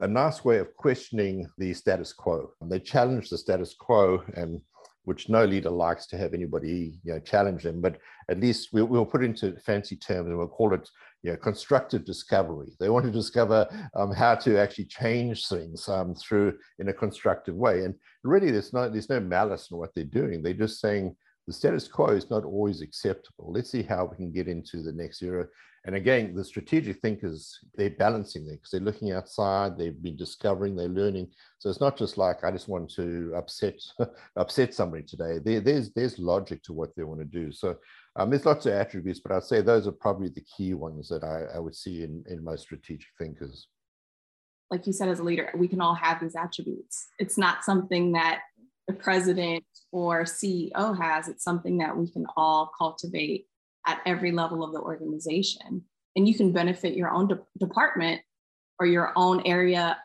a 0.00 0.08
nice 0.08 0.44
way 0.44 0.58
of 0.58 0.74
questioning 0.76 1.48
the 1.58 1.72
status 1.74 2.12
quo. 2.12 2.50
And 2.60 2.70
they 2.70 2.80
challenge 2.80 3.28
the 3.28 3.38
status 3.38 3.74
quo, 3.78 4.22
and 4.36 4.60
which 5.04 5.28
no 5.28 5.44
leader 5.44 5.70
likes 5.70 6.06
to 6.06 6.16
have 6.16 6.32
anybody 6.34 6.98
you 7.04 7.12
know, 7.12 7.20
challenge 7.20 7.62
them. 7.62 7.80
But 7.80 7.98
at 8.28 8.40
least 8.40 8.70
we'll, 8.72 8.86
we'll 8.86 9.06
put 9.06 9.24
into 9.24 9.56
fancy 9.60 9.96
terms 9.96 10.28
and 10.28 10.38
we'll 10.38 10.48
call 10.48 10.74
it 10.74 10.88
you 11.22 11.30
know, 11.30 11.36
constructive 11.36 12.04
discovery. 12.04 12.72
They 12.80 12.88
want 12.88 13.04
to 13.06 13.10
discover 13.10 13.68
um, 13.94 14.12
how 14.12 14.34
to 14.36 14.58
actually 14.58 14.86
change 14.86 15.46
things 15.46 15.88
um, 15.88 16.14
through 16.14 16.58
in 16.78 16.88
a 16.88 16.92
constructive 16.92 17.54
way. 17.54 17.84
And 17.84 17.94
really, 18.22 18.50
there's 18.50 18.72
no 18.72 18.88
there's 18.88 19.10
no 19.10 19.20
malice 19.20 19.70
in 19.70 19.76
what 19.76 19.94
they're 19.94 20.04
doing. 20.04 20.42
They're 20.42 20.54
just 20.54 20.80
saying 20.80 21.16
the 21.46 21.52
status 21.52 21.88
quo 21.88 22.08
is 22.08 22.30
not 22.30 22.44
always 22.44 22.80
acceptable. 22.80 23.52
Let's 23.52 23.70
see 23.70 23.82
how 23.82 24.06
we 24.06 24.16
can 24.16 24.32
get 24.32 24.48
into 24.48 24.82
the 24.82 24.92
next 24.92 25.22
era. 25.22 25.46
And 25.86 25.96
again, 25.96 26.34
the 26.34 26.42
strategic 26.42 27.00
thinkers, 27.00 27.58
they're 27.74 27.90
balancing 27.90 28.46
there 28.46 28.56
because 28.56 28.70
they're 28.70 28.80
looking 28.80 29.12
outside, 29.12 29.76
they've 29.76 30.02
been 30.02 30.16
discovering, 30.16 30.74
they're 30.74 30.88
learning. 30.88 31.28
So 31.58 31.68
it's 31.68 31.80
not 31.80 31.98
just 31.98 32.16
like 32.16 32.42
I 32.42 32.50
just 32.50 32.68
want 32.68 32.90
to 32.92 33.34
upset 33.36 33.74
upset 34.36 34.72
somebody 34.72 35.02
today. 35.02 35.38
There, 35.44 35.60
there's 35.60 35.92
there's 35.92 36.18
logic 36.18 36.62
to 36.64 36.72
what 36.72 36.96
they 36.96 37.02
want 37.02 37.20
to 37.20 37.26
do. 37.26 37.52
So 37.52 37.76
um, 38.16 38.30
there's 38.30 38.46
lots 38.46 38.64
of 38.64 38.72
attributes, 38.72 39.20
but 39.20 39.32
I'd 39.32 39.42
say 39.42 39.60
those 39.60 39.86
are 39.86 39.92
probably 39.92 40.28
the 40.28 40.44
key 40.56 40.72
ones 40.72 41.08
that 41.08 41.22
I, 41.22 41.56
I 41.56 41.58
would 41.58 41.74
see 41.74 42.02
in, 42.02 42.24
in 42.28 42.42
most 42.42 42.62
strategic 42.62 43.08
thinkers. 43.18 43.68
Like 44.70 44.86
you 44.86 44.94
said, 44.94 45.08
as 45.10 45.18
a 45.18 45.22
leader, 45.22 45.52
we 45.56 45.68
can 45.68 45.82
all 45.82 45.94
have 45.94 46.20
these 46.20 46.34
attributes. 46.34 47.08
It's 47.18 47.36
not 47.36 47.62
something 47.62 48.12
that 48.12 48.40
the 48.86 48.94
president 48.94 49.64
or 49.92 50.24
CEO 50.24 50.98
has. 51.00 51.28
It's 51.28 51.44
something 51.44 51.78
that 51.78 51.96
we 51.96 52.10
can 52.10 52.26
all 52.36 52.70
cultivate 52.76 53.46
at 53.86 54.00
every 54.06 54.32
level 54.32 54.64
of 54.64 54.72
the 54.72 54.80
organization. 54.80 55.82
And 56.16 56.28
you 56.28 56.34
can 56.34 56.52
benefit 56.52 56.96
your 56.96 57.10
own 57.10 57.28
de- 57.28 57.40
department 57.58 58.20
or 58.78 58.86
your 58.86 59.12
own 59.16 59.42
area 59.46 59.98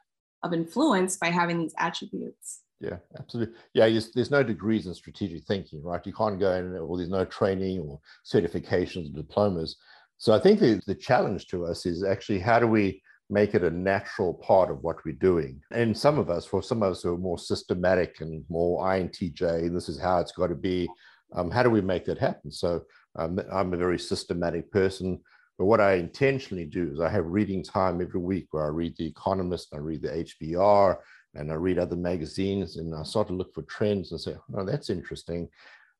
of 0.43 0.53
influence 0.53 1.17
by 1.17 1.27
having 1.27 1.59
these 1.59 1.73
attributes. 1.77 2.61
Yeah, 2.79 2.97
absolutely. 3.17 3.55
Yeah, 3.73 3.89
there's, 4.15 4.31
no 4.31 4.41
degrees 4.41 4.87
in 4.87 4.93
strategic 4.93 5.43
thinking, 5.43 5.83
right? 5.83 6.05
You 6.05 6.13
can't 6.13 6.39
go 6.39 6.53
in, 6.53 6.77
or 6.77 6.97
there's 6.97 7.09
no 7.09 7.25
training 7.25 7.79
or 7.81 7.99
certifications 8.25 9.13
or 9.13 9.17
diplomas. 9.17 9.75
So 10.17 10.33
I 10.33 10.39
think 10.39 10.59
the, 10.59 10.81
the 10.87 10.95
challenge 10.95 11.47
to 11.47 11.65
us 11.65 11.85
is 11.85 12.03
actually 12.03 12.39
how 12.39 12.59
do 12.59 12.67
we 12.67 13.01
make 13.29 13.53
it 13.53 13.63
a 13.63 13.69
natural 13.69 14.33
part 14.33 14.71
of 14.71 14.83
what 14.83 15.03
we're 15.05 15.13
doing. 15.13 15.61
And 15.71 15.95
some 15.95 16.17
of 16.17 16.29
us, 16.29 16.45
for 16.45 16.63
some 16.63 16.81
of 16.81 16.91
us 16.91 17.03
who 17.03 17.13
are 17.13 17.17
more 17.17 17.37
systematic 17.37 18.21
and 18.21 18.43
more 18.49 18.83
INTJ, 18.85 19.71
this 19.71 19.87
is 19.87 19.99
how 19.99 20.19
it's 20.19 20.31
got 20.31 20.47
to 20.47 20.55
be. 20.55 20.89
Um, 21.35 21.51
how 21.51 21.61
do 21.61 21.69
we 21.69 21.81
make 21.81 22.05
that 22.05 22.17
happen? 22.17 22.51
So 22.51 22.81
um, 23.17 23.39
I'm 23.51 23.73
a 23.73 23.77
very 23.77 23.99
systematic 23.99 24.71
person. 24.71 25.19
But 25.59 25.65
what 25.65 25.81
I 25.81 25.95
intentionally 25.95 26.65
do 26.65 26.89
is 26.91 27.01
I 27.01 27.09
have 27.09 27.25
reading 27.25 27.63
time 27.63 28.01
every 28.01 28.21
week 28.21 28.47
where 28.51 28.65
I 28.65 28.69
read 28.69 28.95
The 28.97 29.05
Economist, 29.05 29.71
and 29.71 29.79
I 29.79 29.83
read 29.83 30.01
the 30.01 30.07
HBR, 30.07 30.97
and 31.35 31.51
I 31.51 31.55
read 31.55 31.77
other 31.77 31.97
magazines, 31.97 32.77
and 32.77 32.95
I 32.95 33.03
start 33.03 33.27
to 33.27 33.33
look 33.33 33.53
for 33.53 33.63
trends 33.63 34.11
and 34.11 34.19
say, 34.19 34.35
oh, 34.55 34.65
that's 34.65 34.89
interesting. 34.89 35.49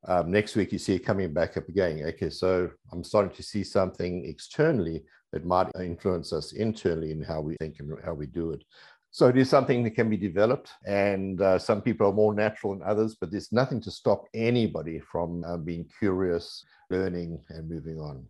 Um, 0.08 0.30
next 0.30 0.56
week, 0.56 0.72
you 0.72 0.78
see 0.78 0.94
it 0.94 1.04
coming 1.04 1.32
back 1.32 1.58
up 1.58 1.68
again. 1.68 2.02
Okay, 2.06 2.30
so 2.30 2.70
I'm 2.90 3.04
starting 3.04 3.36
to 3.36 3.42
see 3.42 3.62
something 3.62 4.24
externally 4.24 5.04
that 5.32 5.44
might 5.44 5.70
influence 5.78 6.32
us 6.32 6.52
internally 6.52 7.12
in 7.12 7.22
how 7.22 7.40
we 7.40 7.56
think 7.60 7.76
and 7.78 7.92
how 8.04 8.14
we 8.14 8.26
do 8.26 8.50
it. 8.50 8.62
So 9.12 9.26
it 9.26 9.36
is 9.36 9.50
something 9.50 9.82
that 9.84 9.96
can 9.96 10.08
be 10.08 10.16
developed, 10.16 10.70
and 10.86 11.40
uh, 11.40 11.58
some 11.58 11.82
people 11.82 12.06
are 12.06 12.12
more 12.12 12.32
natural 12.32 12.74
than 12.74 12.86
others, 12.86 13.16
but 13.20 13.32
there's 13.32 13.50
nothing 13.50 13.80
to 13.82 13.90
stop 13.90 14.26
anybody 14.34 15.00
from 15.00 15.42
uh, 15.44 15.56
being 15.56 15.88
curious, 15.98 16.64
learning, 16.90 17.40
and 17.48 17.68
moving 17.68 17.98
on. 17.98 18.24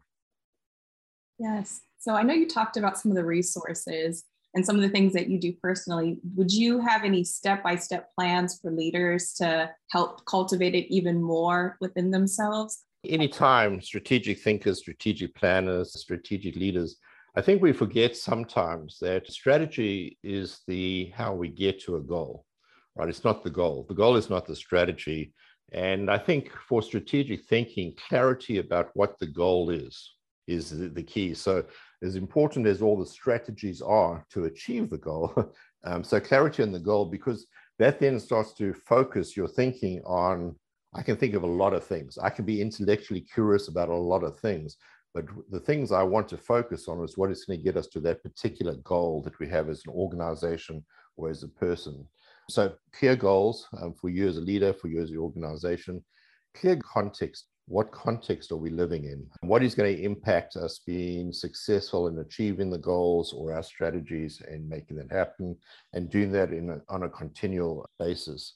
Yes. 1.38 1.82
So 1.98 2.14
I 2.14 2.22
know 2.22 2.32
you 2.32 2.48
talked 2.48 2.78
about 2.78 2.98
some 2.98 3.10
of 3.10 3.16
the 3.16 3.24
resources 3.24 4.24
and 4.54 4.64
some 4.64 4.76
of 4.76 4.82
the 4.82 4.88
things 4.88 5.12
that 5.12 5.28
you 5.28 5.38
do 5.38 5.52
personally. 5.62 6.18
Would 6.34 6.52
you 6.52 6.80
have 6.80 7.04
any 7.04 7.24
step 7.24 7.62
by 7.62 7.76
step 7.76 8.10
plans 8.14 8.58
for 8.60 8.70
leaders 8.70 9.34
to 9.34 9.70
help 9.90 10.24
cultivate 10.24 10.74
it 10.74 10.92
even 10.92 11.22
more 11.22 11.76
within 11.80 12.10
themselves? 12.10 12.84
Anytime 13.04 13.80
strategic 13.80 14.40
thinkers, 14.40 14.78
strategic 14.78 15.34
planners, 15.34 15.98
strategic 16.00 16.56
leaders 16.56 16.96
I 17.36 17.42
think 17.42 17.62
we 17.62 17.72
forget 17.72 18.16
sometimes 18.16 18.98
that 19.00 19.30
strategy 19.30 20.18
is 20.22 20.60
the 20.66 21.12
how 21.14 21.32
we 21.32 21.48
get 21.48 21.80
to 21.82 21.96
a 21.96 22.00
goal, 22.00 22.44
right? 22.96 23.08
It's 23.08 23.24
not 23.24 23.44
the 23.44 23.50
goal. 23.50 23.86
The 23.88 23.94
goal 23.94 24.16
is 24.16 24.28
not 24.28 24.46
the 24.46 24.56
strategy. 24.56 25.32
And 25.72 26.10
I 26.10 26.18
think 26.18 26.50
for 26.68 26.82
strategic 26.82 27.44
thinking, 27.44 27.94
clarity 28.08 28.58
about 28.58 28.90
what 28.94 29.18
the 29.18 29.28
goal 29.28 29.70
is 29.70 30.14
is 30.48 30.70
the, 30.92 31.02
key. 31.02 31.32
So 31.32 31.64
as 32.02 32.16
important 32.16 32.66
as 32.66 32.82
all 32.82 32.98
the 32.98 33.06
strategies 33.06 33.80
are 33.80 34.26
to 34.30 34.46
achieve 34.46 34.90
the 34.90 34.98
goal, 34.98 35.54
um, 35.84 36.02
so 36.02 36.18
clarity 36.18 36.64
on 36.64 36.72
the 36.72 36.80
goal, 36.80 37.04
because 37.04 37.46
that 37.78 38.00
then 38.00 38.18
starts 38.18 38.52
to 38.54 38.74
focus 38.74 39.36
your 39.36 39.46
thinking 39.46 40.02
on, 40.04 40.56
I 40.92 41.02
can 41.02 41.16
think 41.16 41.34
of 41.34 41.44
a 41.44 41.46
lot 41.46 41.72
of 41.72 41.84
things. 41.84 42.18
I 42.18 42.30
can 42.30 42.44
be 42.44 42.60
intellectually 42.60 43.20
curious 43.20 43.68
about 43.68 43.88
a 43.88 43.96
lot 43.96 44.24
of 44.24 44.38
things, 44.40 44.76
but 45.14 45.24
the 45.50 45.60
things 45.60 45.92
I 45.92 46.02
want 46.02 46.28
to 46.28 46.36
focus 46.36 46.88
on 46.88 47.02
is 47.04 47.16
what 47.16 47.30
is 47.30 47.44
going 47.44 47.58
to 47.58 47.64
get 47.64 47.76
us 47.76 47.86
to 47.88 48.00
that 48.00 48.22
particular 48.22 48.74
goal 48.76 49.22
that 49.22 49.38
we 49.38 49.48
have 49.48 49.68
as 49.68 49.82
an 49.86 49.92
organization 49.92 50.84
or 51.16 51.30
as 51.30 51.42
a 51.42 51.48
person. 51.48 52.06
So 52.48 52.74
clear 52.92 53.14
goals 53.14 53.68
um, 53.80 53.94
for 53.94 54.08
you 54.08 54.28
as 54.28 54.36
a 54.36 54.40
leader, 54.40 54.72
for 54.72 54.88
you 54.88 55.00
as 55.00 55.10
the 55.10 55.18
organization, 55.18 56.04
clear 56.54 56.76
context. 56.76 57.46
What 57.66 57.92
context 57.92 58.50
are 58.50 58.56
we 58.56 58.70
living 58.70 59.04
in? 59.04 59.24
What 59.42 59.62
is 59.62 59.76
going 59.76 59.96
to 59.96 60.02
impact 60.02 60.56
us 60.56 60.80
being 60.84 61.32
successful 61.32 62.08
in 62.08 62.18
achieving 62.18 62.68
the 62.68 62.78
goals 62.78 63.32
or 63.32 63.54
our 63.54 63.62
strategies 63.62 64.42
and 64.48 64.68
making 64.68 64.96
that 64.96 65.12
happen 65.12 65.56
and 65.92 66.10
doing 66.10 66.32
that 66.32 66.52
in 66.52 66.70
a, 66.70 66.80
on 66.88 67.04
a 67.04 67.08
continual 67.08 67.88
basis? 68.00 68.54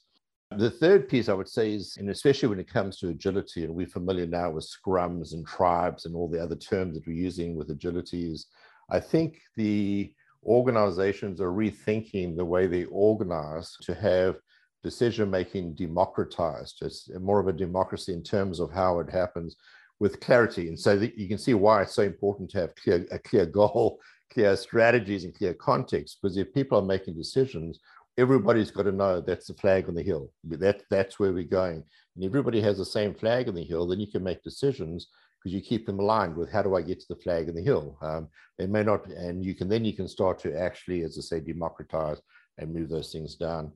The 0.51 0.69
third 0.69 1.09
piece 1.09 1.27
I 1.27 1.33
would 1.33 1.49
say 1.49 1.73
is, 1.73 1.97
and 1.97 2.09
especially 2.09 2.49
when 2.49 2.59
it 2.59 2.71
comes 2.71 2.97
to 2.97 3.09
agility, 3.09 3.63
and 3.63 3.73
we're 3.73 3.87
familiar 3.87 4.27
now 4.27 4.51
with 4.51 4.69
scrums 4.69 5.33
and 5.33 5.45
tribes 5.45 6.05
and 6.05 6.15
all 6.15 6.29
the 6.29 6.41
other 6.41 6.55
terms 6.55 6.95
that 6.95 7.07
we're 7.07 7.13
using 7.13 7.55
with 7.55 7.71
agility, 7.71 8.31
is 8.31 8.47
I 8.89 8.99
think 8.99 9.39
the 9.55 10.13
organizations 10.45 11.41
are 11.41 11.51
rethinking 11.51 12.37
the 12.37 12.45
way 12.45 12.67
they 12.67 12.85
organize 12.85 13.75
to 13.81 13.95
have 13.95 14.35
decision 14.83 15.31
making 15.31 15.73
democratized. 15.73 16.77
It's 16.81 17.09
more 17.19 17.39
of 17.39 17.47
a 17.47 17.53
democracy 17.53 18.13
in 18.13 18.21
terms 18.21 18.59
of 18.59 18.71
how 18.71 18.99
it 18.99 19.09
happens 19.09 19.55
with 19.99 20.19
clarity. 20.19 20.67
And 20.67 20.79
so 20.79 20.93
you 20.93 21.27
can 21.27 21.39
see 21.39 21.55
why 21.55 21.81
it's 21.81 21.95
so 21.95 22.03
important 22.03 22.51
to 22.51 22.59
have 22.59 22.75
clear, 22.75 23.05
a 23.11 23.17
clear 23.17 23.47
goal, 23.47 23.99
clear 24.31 24.55
strategies, 24.55 25.23
and 25.23 25.33
clear 25.33 25.55
context. 25.55 26.19
Because 26.21 26.37
if 26.37 26.53
people 26.53 26.77
are 26.77 26.85
making 26.85 27.15
decisions, 27.15 27.79
everybody's 28.17 28.71
got 28.71 28.83
to 28.83 28.91
know 28.91 29.21
that's 29.21 29.47
the 29.47 29.53
flag 29.55 29.87
on 29.87 29.95
the 29.95 30.03
hill. 30.03 30.31
That, 30.45 30.83
that's 30.89 31.19
where 31.19 31.33
we're 31.33 31.43
going. 31.43 31.83
And 32.15 32.23
everybody 32.23 32.61
has 32.61 32.77
the 32.77 32.85
same 32.85 33.13
flag 33.13 33.47
on 33.47 33.55
the 33.55 33.63
hill, 33.63 33.87
then 33.87 33.99
you 33.99 34.07
can 34.07 34.23
make 34.23 34.43
decisions 34.43 35.07
because 35.43 35.53
you 35.53 35.61
keep 35.61 35.85
them 35.85 35.99
aligned 35.99 36.35
with 36.35 36.51
how 36.51 36.63
do 36.63 36.75
I 36.75 36.81
get 36.81 36.99
to 37.01 37.07
the 37.09 37.21
flag 37.21 37.49
on 37.49 37.55
the 37.55 37.61
hill. 37.61 37.97
Um, 38.01 38.29
they 38.57 38.67
may 38.67 38.83
not, 38.83 39.05
and 39.07 39.43
you 39.43 39.53
can 39.53 39.67
then 39.67 39.85
you 39.85 39.93
can 39.93 40.07
start 40.07 40.39
to 40.39 40.57
actually, 40.57 41.03
as 41.03 41.17
I 41.17 41.21
say, 41.21 41.39
democratize 41.39 42.21
and 42.57 42.73
move 42.73 42.89
those 42.89 43.11
things 43.11 43.35
down. 43.35 43.71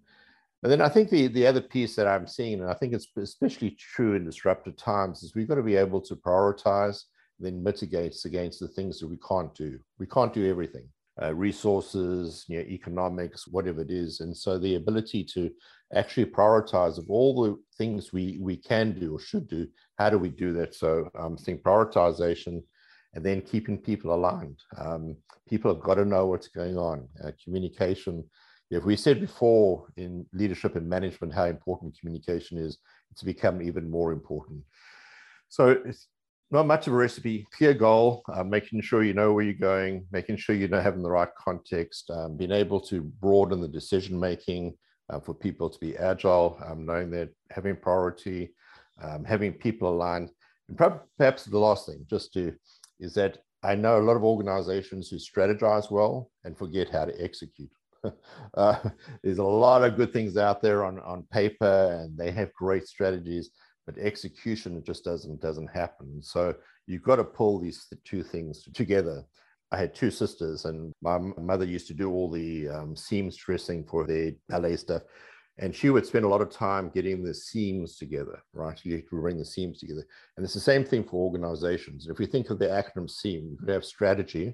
And 0.63 0.71
then 0.71 0.81
I 0.81 0.89
think 0.89 1.09
the, 1.09 1.27
the 1.27 1.47
other 1.47 1.61
piece 1.61 1.95
that 1.95 2.07
I'm 2.07 2.27
seeing, 2.27 2.61
and 2.61 2.69
I 2.69 2.73
think 2.73 2.93
it's 2.93 3.07
especially 3.17 3.71
true 3.71 4.15
in 4.15 4.25
disruptive 4.25 4.77
times, 4.77 5.23
is 5.23 5.35
we've 5.35 5.47
got 5.47 5.55
to 5.55 5.63
be 5.63 5.75
able 5.75 6.01
to 6.01 6.15
prioritize, 6.15 7.03
then 7.39 7.63
mitigate 7.63 8.15
against 8.25 8.59
the 8.59 8.67
things 8.67 8.99
that 8.99 9.07
we 9.07 9.17
can't 9.17 9.53
do. 9.53 9.79
We 9.99 10.07
can't 10.07 10.33
do 10.33 10.49
everything 10.49 10.89
uh, 11.21 11.33
resources, 11.33 12.45
you 12.47 12.57
know, 12.57 12.63
economics, 12.63 13.47
whatever 13.47 13.81
it 13.81 13.91
is. 13.91 14.21
And 14.21 14.35
so 14.35 14.57
the 14.57 14.75
ability 14.75 15.23
to 15.33 15.51
actually 15.93 16.25
prioritize 16.25 16.97
of 16.97 17.09
all 17.09 17.43
the 17.43 17.57
things 17.77 18.13
we, 18.13 18.37
we 18.39 18.55
can 18.55 18.97
do 18.97 19.15
or 19.15 19.19
should 19.19 19.47
do, 19.47 19.67
how 19.97 20.09
do 20.09 20.17
we 20.17 20.29
do 20.29 20.53
that? 20.53 20.75
So 20.75 21.09
I'm 21.15 21.25
um, 21.25 21.37
think 21.37 21.61
prioritization 21.63 22.63
and 23.13 23.25
then 23.25 23.41
keeping 23.41 23.77
people 23.77 24.13
aligned. 24.13 24.59
Um, 24.77 25.17
people 25.47 25.73
have 25.73 25.83
got 25.83 25.95
to 25.95 26.05
know 26.05 26.27
what's 26.27 26.47
going 26.47 26.77
on. 26.77 27.07
Uh, 27.23 27.31
communication. 27.43 28.23
If 28.69 28.85
we 28.85 28.95
said 28.95 29.19
before 29.19 29.87
in 29.97 30.27
leadership 30.31 30.75
and 30.75 30.87
management 30.87 31.33
how 31.33 31.45
important 31.45 31.97
communication 31.99 32.57
is, 32.59 32.77
it's 33.11 33.23
become 33.23 33.61
even 33.61 33.89
more 33.89 34.11
important. 34.11 34.61
So 35.47 35.75
not 36.51 36.65
much 36.65 36.87
of 36.87 36.93
a 36.93 36.95
recipe, 36.95 37.47
clear 37.51 37.73
goal, 37.73 38.23
uh, 38.33 38.43
making 38.43 38.81
sure 38.81 39.03
you 39.03 39.13
know 39.13 39.33
where 39.33 39.43
you're 39.43 39.53
going, 39.53 40.05
making 40.11 40.37
sure 40.37 40.55
you 40.55 40.67
know 40.67 40.81
having 40.81 41.03
the 41.03 41.09
right 41.09 41.29
context, 41.37 42.09
um, 42.09 42.37
being 42.37 42.51
able 42.51 42.79
to 42.81 43.01
broaden 43.01 43.61
the 43.61 43.67
decision 43.67 44.19
making 44.19 44.75
uh, 45.09 45.19
for 45.19 45.33
people 45.33 45.69
to 45.69 45.79
be 45.79 45.95
agile, 45.97 46.59
um, 46.65 46.85
knowing 46.85 47.11
that 47.11 47.29
having 47.51 47.75
priority, 47.75 48.53
um, 49.01 49.23
having 49.23 49.53
people 49.53 49.89
aligned, 49.89 50.29
and 50.67 50.77
perhaps 51.17 51.45
the 51.45 51.57
last 51.57 51.85
thing, 51.85 52.05
just 52.09 52.33
to, 52.33 52.53
is 52.99 53.13
that 53.13 53.37
I 53.61 53.75
know 53.75 53.99
a 53.99 54.01
lot 54.01 54.15
of 54.15 54.23
organizations 54.23 55.09
who 55.09 55.17
strategize 55.17 55.91
well 55.91 56.31
and 56.45 56.57
forget 56.57 56.89
how 56.89 57.05
to 57.05 57.23
execute. 57.23 57.69
uh, 58.55 58.79
there's 59.23 59.39
a 59.39 59.43
lot 59.43 59.83
of 59.83 59.97
good 59.97 60.13
things 60.13 60.37
out 60.37 60.61
there 60.61 60.85
on, 60.85 60.99
on 60.99 61.27
paper, 61.31 61.99
and 62.01 62.17
they 62.17 62.31
have 62.31 62.53
great 62.53 62.87
strategies 62.87 63.51
but 63.89 64.03
execution 64.03 64.83
just 64.83 65.03
doesn't 65.03 65.41
doesn't 65.41 65.67
happen. 65.67 66.21
So 66.21 66.53
you've 66.85 67.03
got 67.03 67.15
to 67.15 67.23
pull 67.23 67.59
these 67.59 67.87
two 68.05 68.21
things 68.21 68.63
together. 68.73 69.23
I 69.71 69.77
had 69.77 69.95
two 69.95 70.11
sisters, 70.11 70.65
and 70.65 70.93
my 71.01 71.17
mother 71.17 71.65
used 71.65 71.87
to 71.87 71.93
do 71.95 72.11
all 72.11 72.29
the 72.29 72.69
um, 72.69 72.95
seamstressing 72.95 73.89
for 73.89 74.05
their 74.05 74.33
ballet 74.47 74.77
stuff. 74.77 75.03
And 75.57 75.75
she 75.75 75.89
would 75.89 76.05
spend 76.05 76.23
a 76.23 76.29
lot 76.29 76.41
of 76.41 76.51
time 76.51 76.91
getting 76.93 77.23
the 77.23 77.33
seams 77.33 77.97
together, 77.97 78.41
right? 78.53 78.79
You 78.83 79.03
bring 79.11 79.37
the 79.37 79.45
seams 79.45 79.79
together. 79.79 80.05
And 80.37 80.43
it's 80.43 80.53
the 80.53 80.59
same 80.59 80.85
thing 80.85 81.03
for 81.03 81.17
organizations. 81.17 82.07
If 82.07 82.17
we 82.17 82.27
think 82.27 82.49
of 82.49 82.59
the 82.59 82.67
acronym 82.67 83.09
SEAM, 83.09 83.57
got 83.59 83.67
to 83.67 83.73
have 83.73 83.85
strategy, 83.85 84.53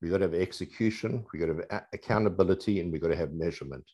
we've 0.00 0.10
got 0.10 0.18
to 0.18 0.24
have 0.24 0.34
execution, 0.34 1.24
we've 1.32 1.40
got 1.40 1.54
to 1.54 1.66
have 1.70 1.84
accountability, 1.92 2.80
and 2.80 2.92
we've 2.92 3.00
got 3.00 3.08
to 3.08 3.16
have 3.16 3.32
measurement. 3.32 3.84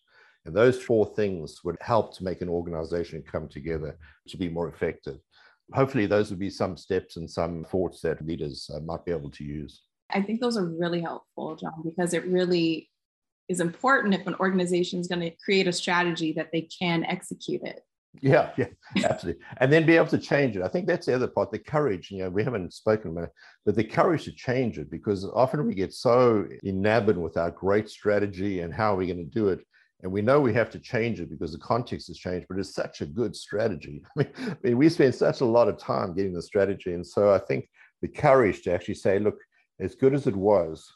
And 0.44 0.54
those 0.54 0.80
four 0.82 1.12
things 1.14 1.62
would 1.64 1.76
help 1.80 2.16
to 2.16 2.24
make 2.24 2.40
an 2.40 2.48
organization 2.48 3.22
come 3.30 3.48
together 3.48 3.98
to 4.28 4.36
be 4.36 4.48
more 4.48 4.68
effective. 4.68 5.18
Hopefully, 5.74 6.06
those 6.06 6.30
would 6.30 6.38
be 6.38 6.50
some 6.50 6.76
steps 6.76 7.16
and 7.16 7.30
some 7.30 7.64
thoughts 7.64 8.00
that 8.00 8.24
leaders 8.24 8.70
uh, 8.74 8.80
might 8.80 9.04
be 9.04 9.12
able 9.12 9.30
to 9.30 9.44
use. 9.44 9.82
I 10.10 10.22
think 10.22 10.40
those 10.40 10.56
are 10.56 10.64
really 10.64 11.02
helpful, 11.02 11.56
John, 11.56 11.82
because 11.84 12.14
it 12.14 12.26
really 12.26 12.88
is 13.48 13.60
important 13.60 14.14
if 14.14 14.26
an 14.26 14.36
organization 14.40 15.00
is 15.00 15.08
going 15.08 15.20
to 15.20 15.36
create 15.44 15.68
a 15.68 15.72
strategy 15.72 16.32
that 16.32 16.48
they 16.52 16.62
can 16.62 17.04
execute 17.04 17.62
it. 17.62 17.82
Yeah, 18.20 18.50
yeah, 18.56 18.68
absolutely. 19.04 19.42
and 19.58 19.72
then 19.72 19.86
be 19.86 19.96
able 19.96 20.08
to 20.08 20.18
change 20.18 20.56
it. 20.56 20.62
I 20.62 20.68
think 20.68 20.86
that's 20.86 21.06
the 21.06 21.14
other 21.14 21.28
part, 21.28 21.52
the 21.52 21.58
courage. 21.58 22.10
You 22.10 22.24
know, 22.24 22.30
we 22.30 22.42
haven't 22.42 22.72
spoken 22.72 23.10
about 23.10 23.24
it, 23.24 23.32
but 23.66 23.74
the 23.74 23.84
courage 23.84 24.24
to 24.24 24.32
change 24.32 24.78
it 24.78 24.90
because 24.90 25.24
often 25.24 25.66
we 25.66 25.74
get 25.74 25.92
so 25.92 26.46
enamored 26.64 27.18
with 27.18 27.36
our 27.36 27.50
great 27.50 27.88
strategy 27.88 28.60
and 28.60 28.72
how 28.72 28.94
are 28.94 28.96
we 28.96 29.06
going 29.06 29.18
to 29.18 29.24
do 29.24 29.48
it 29.48 29.60
and 30.02 30.12
we 30.12 30.22
know 30.22 30.40
we 30.40 30.54
have 30.54 30.70
to 30.70 30.78
change 30.78 31.20
it 31.20 31.28
because 31.28 31.52
the 31.52 31.58
context 31.58 32.06
has 32.06 32.18
changed, 32.18 32.46
but 32.48 32.58
it's 32.58 32.74
such 32.74 33.00
a 33.00 33.06
good 33.06 33.34
strategy. 33.34 34.02
I 34.16 34.22
mean, 34.22 34.32
I 34.38 34.56
mean, 34.62 34.78
we 34.78 34.88
spend 34.88 35.14
such 35.14 35.40
a 35.40 35.44
lot 35.44 35.68
of 35.68 35.76
time 35.78 36.14
getting 36.14 36.32
the 36.32 36.42
strategy. 36.42 36.94
And 36.94 37.06
so 37.06 37.34
I 37.34 37.38
think 37.38 37.68
the 38.00 38.08
courage 38.08 38.62
to 38.62 38.72
actually 38.72 38.94
say, 38.94 39.18
look, 39.18 39.38
as 39.80 39.96
good 39.96 40.14
as 40.14 40.26
it 40.26 40.36
was 40.36 40.88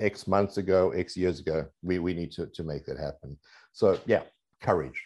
X 0.00 0.26
months 0.26 0.56
ago, 0.56 0.90
X 0.92 1.16
years 1.16 1.40
ago, 1.40 1.66
we, 1.82 1.98
we 1.98 2.14
need 2.14 2.32
to, 2.32 2.46
to 2.46 2.62
make 2.62 2.86
that 2.86 2.98
happen. 2.98 3.36
So, 3.72 4.00
yeah, 4.06 4.22
courage. 4.62 5.02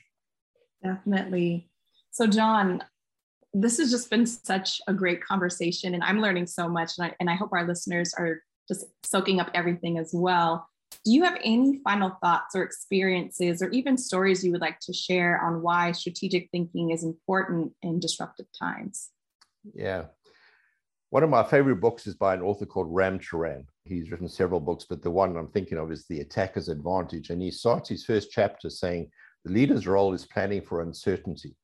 Definitely. 0.82 1.68
So, 2.12 2.26
John, 2.28 2.82
this 3.52 3.78
has 3.78 3.90
just 3.90 4.08
been 4.08 4.26
such 4.26 4.80
a 4.86 4.94
great 4.94 5.22
conversation, 5.24 5.94
and 5.94 6.04
I'm 6.04 6.20
learning 6.20 6.46
so 6.46 6.68
much. 6.68 6.92
And 6.98 7.08
I, 7.08 7.14
and 7.20 7.28
I 7.28 7.34
hope 7.34 7.50
our 7.52 7.66
listeners 7.66 8.14
are 8.14 8.42
just 8.68 8.84
soaking 9.04 9.40
up 9.40 9.50
everything 9.54 9.98
as 9.98 10.10
well. 10.12 10.68
Do 11.04 11.12
you 11.12 11.22
have 11.24 11.38
any 11.44 11.80
final 11.84 12.16
thoughts 12.22 12.54
or 12.54 12.62
experiences 12.62 13.62
or 13.62 13.70
even 13.70 13.96
stories 13.96 14.44
you 14.44 14.52
would 14.52 14.60
like 14.60 14.80
to 14.80 14.92
share 14.92 15.40
on 15.42 15.62
why 15.62 15.92
strategic 15.92 16.50
thinking 16.50 16.90
is 16.90 17.04
important 17.04 17.72
in 17.82 18.00
disruptive 18.00 18.46
times? 18.58 19.10
Yeah. 19.74 20.06
One 21.10 21.22
of 21.22 21.30
my 21.30 21.44
favorite 21.44 21.80
books 21.80 22.06
is 22.06 22.14
by 22.14 22.34
an 22.34 22.42
author 22.42 22.66
called 22.66 22.88
Ram 22.90 23.18
Charan. 23.20 23.66
He's 23.84 24.10
written 24.10 24.28
several 24.28 24.60
books, 24.60 24.86
but 24.88 25.02
the 25.02 25.10
one 25.10 25.36
I'm 25.36 25.48
thinking 25.48 25.78
of 25.78 25.92
is 25.92 26.04
The 26.06 26.20
Attacker's 26.20 26.68
Advantage. 26.68 27.30
And 27.30 27.40
he 27.40 27.50
starts 27.50 27.88
his 27.88 28.04
first 28.04 28.32
chapter 28.32 28.68
saying 28.68 29.08
the 29.44 29.52
leader's 29.52 29.86
role 29.86 30.12
is 30.12 30.26
planning 30.26 30.62
for 30.62 30.82
uncertainty. 30.82 31.54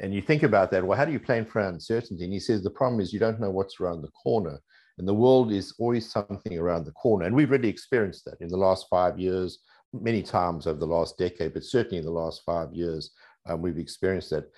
And 0.00 0.12
you 0.12 0.20
think 0.20 0.42
about 0.42 0.70
that, 0.70 0.84
well, 0.84 0.98
how 0.98 1.04
do 1.04 1.12
you 1.12 1.20
plan 1.20 1.44
for 1.44 1.60
uncertainty? 1.60 2.24
And 2.24 2.32
he 2.32 2.40
says 2.40 2.62
the 2.62 2.70
problem 2.70 3.00
is 3.00 3.12
you 3.12 3.20
don't 3.20 3.40
know 3.40 3.50
what's 3.50 3.80
around 3.80 4.02
the 4.02 4.10
corner. 4.10 4.58
And 4.98 5.06
the 5.06 5.14
world 5.14 5.52
is 5.52 5.74
always 5.78 6.10
something 6.10 6.58
around 6.58 6.84
the 6.84 6.92
corner. 6.92 7.26
And 7.26 7.34
we've 7.34 7.50
really 7.50 7.68
experienced 7.68 8.24
that 8.24 8.40
in 8.40 8.48
the 8.48 8.56
last 8.56 8.86
five 8.90 9.18
years, 9.18 9.60
many 9.92 10.22
times 10.22 10.66
over 10.66 10.78
the 10.78 10.86
last 10.86 11.16
decade, 11.16 11.54
but 11.54 11.64
certainly 11.64 11.98
in 11.98 12.04
the 12.04 12.10
last 12.10 12.42
five 12.44 12.72
years, 12.72 13.10
um, 13.46 13.62
we've 13.62 13.78
experienced 13.78 14.30
that. 14.30 14.50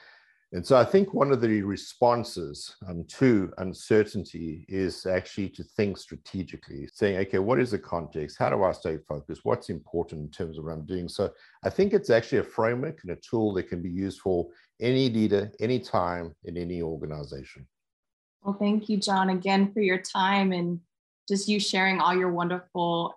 And 0.53 0.67
so 0.67 0.77
I 0.77 0.85
think 0.85 1.15
one 1.15 1.31
of 1.31 1.41
the 1.41 1.63
responses 1.63 2.75
um, 2.89 3.05
to 3.05 3.53
uncertainty 3.59 4.65
is 4.69 5.07
actually 5.07 5.49
to 5.51 5.63
think 5.63 5.97
strategically, 5.97 6.89
saying, 6.93 7.19
okay, 7.19 7.39
what 7.39 7.61
is 7.61 7.71
the 7.71 7.79
context? 7.79 8.37
How 8.37 8.51
do 8.51 8.65
I 8.65 8.73
stay 8.73 8.99
focused? 9.09 9.43
What's 9.45 9.71
important 9.71 10.23
in 10.23 10.31
terms 10.31 10.59
of 10.59 10.65
what 10.65 10.73
I'm 10.73 10.87
doing? 10.87 11.09
So 11.09 11.31
I 11.65 11.71
think 11.71 11.93
it's 11.93 12.11
actually 12.11 12.39
a 12.39 12.45
framework 12.45 12.99
and 13.05 13.13
a 13.13 13.21
tool 13.21 13.55
that 13.55 13.69
can 13.69 13.81
be 13.81 13.91
used 13.91 14.21
for 14.21 14.49
any 14.81 15.09
leader, 15.09 15.53
anytime 15.61 16.35
in 16.43 16.57
any 16.57 16.83
organization. 16.83 17.65
Well, 18.43 18.57
thank 18.59 18.89
you, 18.89 18.97
John, 18.97 19.31
again 19.31 19.73
for 19.73 19.81
your 19.81 19.99
time 19.99 20.53
and 20.53 20.81
just 21.29 21.49
you 21.49 21.61
sharing 21.61 22.01
all 22.01 22.17
your 22.17 22.31
wonderful 22.31 23.15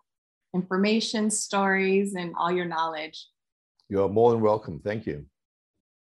information, 0.54 1.30
stories, 1.30 2.16
and 2.16 2.34
all 2.38 2.52
your 2.52 2.66
knowledge. 2.66 3.28
You're 3.90 4.10
more 4.10 4.32
than 4.32 4.42
welcome. 4.42 4.82
Thank 4.84 5.06
you. 5.06 5.26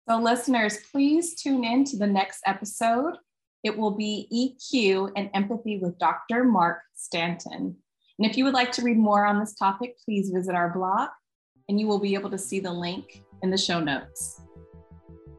So, 0.07 0.19
listeners, 0.19 0.77
please 0.91 1.35
tune 1.35 1.63
in 1.63 1.83
to 1.85 1.97
the 1.97 2.07
next 2.07 2.41
episode. 2.45 3.15
It 3.63 3.75
will 3.75 3.91
be 3.91 4.27
EQ 4.31 5.11
and 5.15 5.29
empathy 5.33 5.79
with 5.79 5.97
Dr. 5.97 6.43
Mark 6.43 6.81
Stanton. 6.93 7.75
And 8.19 8.29
if 8.29 8.37
you 8.37 8.43
would 8.43 8.53
like 8.53 8.71
to 8.73 8.83
read 8.83 8.97
more 8.97 9.25
on 9.25 9.39
this 9.39 9.55
topic, 9.55 9.95
please 10.05 10.29
visit 10.29 10.55
our 10.55 10.71
blog 10.71 11.09
and 11.67 11.79
you 11.79 11.87
will 11.87 11.99
be 11.99 12.13
able 12.13 12.29
to 12.29 12.37
see 12.37 12.59
the 12.59 12.71
link 12.71 13.23
in 13.41 13.49
the 13.49 13.57
show 13.57 13.79
notes. 13.79 14.41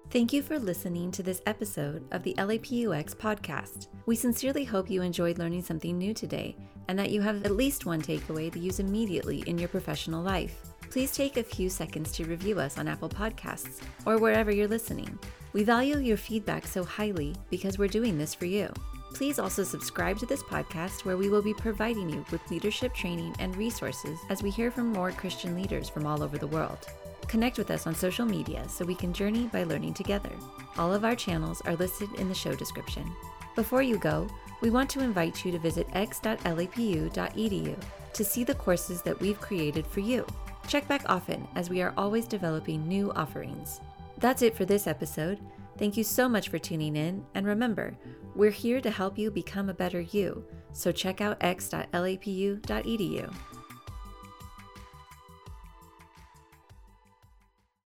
Thank 0.09 0.33
you 0.33 0.41
for 0.41 0.57
listening 0.57 1.11
to 1.11 1.23
this 1.25 1.43
episode 1.47 2.07
of 2.13 2.23
the 2.23 2.35
LAPUX 2.35 3.17
podcast. 3.17 3.89
We 4.07 4.15
sincerely 4.15 4.65
hope 4.65 4.89
you 4.89 5.03
enjoyed 5.03 5.39
learning 5.39 5.65
something 5.65 5.99
new 5.99 6.15
today 6.15 6.57
and 6.87 6.97
that 6.97 7.11
you 7.11 7.21
have 7.23 7.45
at 7.45 7.51
least 7.51 7.87
one 7.87 8.01
takeaway 8.01 8.53
to 8.53 8.59
use 8.61 8.79
immediately 8.79 9.41
in 9.49 9.59
your 9.59 9.69
professional 9.69 10.23
life. 10.23 10.63
Please 10.91 11.11
take 11.11 11.37
a 11.37 11.43
few 11.43 11.69
seconds 11.69 12.13
to 12.13 12.25
review 12.25 12.61
us 12.61 12.79
on 12.79 12.87
Apple 12.87 13.09
Podcasts 13.09 13.83
or 14.07 14.19
wherever 14.19 14.53
you're 14.53 14.69
listening. 14.69 15.19
We 15.53 15.65
value 15.65 15.99
your 15.99 16.17
feedback 16.17 16.69
so 16.69 16.85
highly 16.85 17.35
because 17.51 17.77
we're 17.77 17.89
doing 17.89 18.17
this 18.17 18.33
for 18.33 18.47
you. 18.47 18.73
Please 19.13 19.41
also 19.41 19.65
subscribe 19.65 20.19
to 20.21 20.27
this 20.27 20.43
podcast 20.45 21.05
where 21.05 21.17
we 21.17 21.29
will 21.29 21.43
be 21.43 21.55
providing 21.55 22.09
you 22.09 22.25
with 22.31 22.49
leadership 22.49 22.95
training 22.95 23.35
and 23.41 23.57
resources 23.57 24.21
as 24.31 24.41
we 24.41 24.51
hear 24.51 24.71
from 24.71 24.93
more 24.93 25.11
Christian 25.11 25.57
leaders 25.57 25.89
from 25.89 26.07
all 26.07 26.23
over 26.23 26.39
the 26.39 26.47
world. 26.47 26.87
Connect 27.28 27.59
with 27.59 27.71
us 27.71 27.87
on 27.87 27.95
social 27.95 28.25
media 28.25 28.68
so 28.68 28.85
we 28.85 28.95
can 28.95 29.12
journey 29.12 29.49
by 29.52 29.64
learning 29.64 29.95
together. 29.95 30.30
All 30.78 30.95
of 30.95 31.04
our 31.04 31.16
channels 31.16 31.61
are 31.62 31.76
listed 31.76 32.09
in 32.14 32.28
the 32.28 32.35
show 32.35 32.54
description. 32.54 33.11
Before 33.54 33.83
you 33.83 33.99
go, 33.99 34.28
we 34.61 34.71
want 34.71 34.88
to 34.90 35.00
invite 35.00 35.45
you 35.45 35.52
to 35.52 35.59
visit 35.59 35.88
x.lapu.edu 35.92 37.76
to 38.12 38.25
see 38.25 38.45
the 38.45 38.54
courses 38.54 39.02
that 39.02 39.21
we've 39.21 39.40
created 39.40 39.87
for 39.87 40.00
you. 40.00 40.26
Check 40.68 40.87
back 40.88 41.02
often 41.06 41.47
as 41.54 41.71
we 41.71 41.83
are 41.83 41.95
always 41.97 42.26
developing 42.26 42.87
new 42.87 43.12
offerings. 43.12 43.80
That's 44.18 44.42
it 44.42 44.56
for 44.56 44.64
this 44.64 44.87
episode. 44.87 45.38
Thank 45.78 45.97
you 45.97 46.04
so 46.04 46.28
much 46.28 46.49
for 46.49 46.59
tuning 46.59 46.97
in, 46.97 47.25
and 47.35 47.47
remember, 47.47 47.97
we're 48.35 48.50
here 48.50 48.80
to 48.80 48.90
help 48.90 49.18
you 49.18 49.30
become 49.30 49.68
a 49.68 49.75
better 49.75 50.00
you, 50.00 50.42
so 50.73 50.90
check 50.90 51.21
out 51.21 51.37
x.lapu.edu. 51.42 53.35